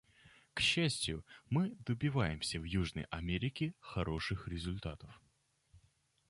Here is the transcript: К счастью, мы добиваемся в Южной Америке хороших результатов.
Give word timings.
К 0.55 0.59
счастью, 0.61 1.23
мы 1.51 1.75
добиваемся 1.85 2.59
в 2.59 2.63
Южной 2.63 3.03
Америке 3.11 3.75
хороших 3.81 4.47
результатов. 4.47 5.21